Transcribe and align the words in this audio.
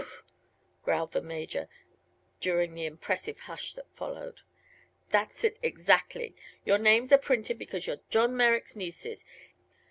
"Phoo!" 0.01 0.23
growled 0.81 1.11
the 1.11 1.21
Major, 1.21 1.69
during 2.39 2.73
the 2.73 2.87
impressive 2.87 3.41
hush 3.41 3.73
that 3.75 3.95
followed; 3.95 4.41
"that's 5.11 5.43
it, 5.43 5.59
exactly. 5.61 6.33
Your 6.65 6.79
names 6.79 7.11
are 7.11 7.19
printed 7.19 7.59
because 7.59 7.85
you're 7.85 8.01
John 8.09 8.35
Merrick's 8.35 8.75
nieces. 8.75 9.23